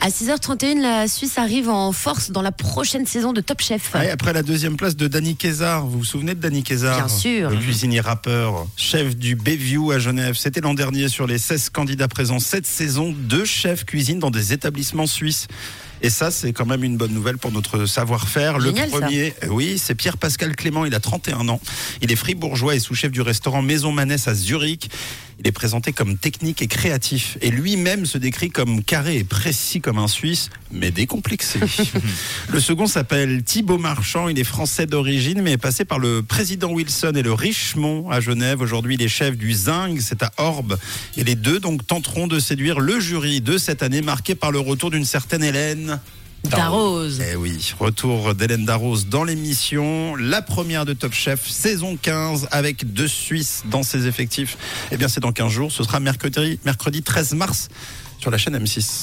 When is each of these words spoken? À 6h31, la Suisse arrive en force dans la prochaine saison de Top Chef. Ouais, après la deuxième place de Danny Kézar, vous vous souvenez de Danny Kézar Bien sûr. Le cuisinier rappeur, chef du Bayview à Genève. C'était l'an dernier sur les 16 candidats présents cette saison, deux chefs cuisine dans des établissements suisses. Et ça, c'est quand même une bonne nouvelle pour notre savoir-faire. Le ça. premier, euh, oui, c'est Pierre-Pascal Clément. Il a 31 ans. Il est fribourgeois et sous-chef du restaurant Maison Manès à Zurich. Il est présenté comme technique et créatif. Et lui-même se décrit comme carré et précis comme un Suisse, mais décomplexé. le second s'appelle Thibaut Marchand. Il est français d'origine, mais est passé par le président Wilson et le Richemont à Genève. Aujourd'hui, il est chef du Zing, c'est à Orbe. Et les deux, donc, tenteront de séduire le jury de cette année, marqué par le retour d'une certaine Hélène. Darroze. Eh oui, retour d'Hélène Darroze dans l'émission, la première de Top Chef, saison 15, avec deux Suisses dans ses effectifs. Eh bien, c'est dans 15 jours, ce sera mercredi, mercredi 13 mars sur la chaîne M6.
À 0.00 0.10
6h31, 0.10 0.80
la 0.80 1.08
Suisse 1.08 1.38
arrive 1.38 1.68
en 1.68 1.90
force 1.90 2.30
dans 2.30 2.40
la 2.40 2.52
prochaine 2.52 3.04
saison 3.04 3.32
de 3.32 3.40
Top 3.40 3.60
Chef. 3.60 3.92
Ouais, 3.94 4.10
après 4.10 4.32
la 4.32 4.44
deuxième 4.44 4.76
place 4.76 4.94
de 4.94 5.08
Danny 5.08 5.34
Kézar, 5.34 5.86
vous 5.86 5.98
vous 5.98 6.04
souvenez 6.04 6.34
de 6.36 6.40
Danny 6.40 6.62
Kézar 6.62 6.96
Bien 6.96 7.08
sûr. 7.08 7.50
Le 7.50 7.56
cuisinier 7.56 8.00
rappeur, 8.00 8.66
chef 8.76 9.16
du 9.16 9.34
Bayview 9.34 9.90
à 9.90 9.98
Genève. 9.98 10.36
C'était 10.36 10.60
l'an 10.60 10.74
dernier 10.74 11.08
sur 11.08 11.26
les 11.26 11.38
16 11.38 11.70
candidats 11.70 12.06
présents 12.06 12.38
cette 12.38 12.66
saison, 12.66 13.12
deux 13.12 13.44
chefs 13.44 13.84
cuisine 13.84 14.20
dans 14.20 14.30
des 14.30 14.52
établissements 14.52 15.08
suisses. 15.08 15.48
Et 16.02 16.10
ça, 16.10 16.30
c'est 16.30 16.52
quand 16.52 16.66
même 16.66 16.84
une 16.84 16.96
bonne 16.96 17.12
nouvelle 17.12 17.38
pour 17.38 17.52
notre 17.52 17.86
savoir-faire. 17.86 18.58
Le 18.58 18.74
ça. 18.74 18.86
premier, 18.86 19.34
euh, 19.44 19.48
oui, 19.48 19.78
c'est 19.78 19.94
Pierre-Pascal 19.94 20.54
Clément. 20.54 20.84
Il 20.84 20.94
a 20.94 21.00
31 21.00 21.48
ans. 21.48 21.60
Il 22.02 22.12
est 22.12 22.16
fribourgeois 22.16 22.74
et 22.74 22.80
sous-chef 22.80 23.10
du 23.10 23.20
restaurant 23.20 23.62
Maison 23.62 23.92
Manès 23.92 24.28
à 24.28 24.34
Zurich. 24.34 24.90
Il 25.40 25.46
est 25.46 25.52
présenté 25.52 25.92
comme 25.92 26.16
technique 26.16 26.62
et 26.62 26.66
créatif. 26.66 27.38
Et 27.40 27.50
lui-même 27.50 28.06
se 28.06 28.18
décrit 28.18 28.50
comme 28.50 28.82
carré 28.82 29.18
et 29.18 29.24
précis 29.24 29.80
comme 29.80 29.98
un 29.98 30.08
Suisse, 30.08 30.50
mais 30.72 30.90
décomplexé. 30.90 31.60
le 32.48 32.58
second 32.58 32.88
s'appelle 32.88 33.44
Thibaut 33.44 33.78
Marchand. 33.78 34.28
Il 34.28 34.38
est 34.40 34.44
français 34.44 34.86
d'origine, 34.86 35.40
mais 35.42 35.52
est 35.52 35.58
passé 35.58 35.84
par 35.84 36.00
le 36.00 36.22
président 36.22 36.72
Wilson 36.72 37.12
et 37.14 37.22
le 37.22 37.32
Richemont 37.32 38.10
à 38.10 38.20
Genève. 38.20 38.60
Aujourd'hui, 38.60 38.96
il 38.96 39.02
est 39.02 39.08
chef 39.08 39.36
du 39.36 39.52
Zing, 39.52 40.00
c'est 40.00 40.24
à 40.24 40.32
Orbe. 40.38 40.76
Et 41.16 41.22
les 41.22 41.36
deux, 41.36 41.60
donc, 41.60 41.86
tenteront 41.86 42.26
de 42.26 42.40
séduire 42.40 42.80
le 42.80 42.98
jury 42.98 43.40
de 43.40 43.58
cette 43.58 43.84
année, 43.84 44.02
marqué 44.02 44.34
par 44.34 44.50
le 44.50 44.58
retour 44.58 44.90
d'une 44.90 45.04
certaine 45.04 45.44
Hélène. 45.44 45.87
Darroze. 46.44 47.20
Eh 47.30 47.36
oui, 47.36 47.74
retour 47.78 48.34
d'Hélène 48.34 48.64
Darroze 48.64 49.06
dans 49.06 49.24
l'émission, 49.24 50.14
la 50.16 50.40
première 50.40 50.84
de 50.84 50.92
Top 50.92 51.12
Chef, 51.12 51.48
saison 51.48 51.98
15, 52.00 52.48
avec 52.50 52.92
deux 52.92 53.08
Suisses 53.08 53.64
dans 53.66 53.82
ses 53.82 54.06
effectifs. 54.06 54.56
Eh 54.92 54.96
bien, 54.96 55.08
c'est 55.08 55.20
dans 55.20 55.32
15 55.32 55.50
jours, 55.50 55.72
ce 55.72 55.82
sera 55.82 56.00
mercredi, 56.00 56.60
mercredi 56.64 57.02
13 57.02 57.34
mars 57.34 57.68
sur 58.20 58.30
la 58.30 58.38
chaîne 58.38 58.56
M6. 58.56 58.96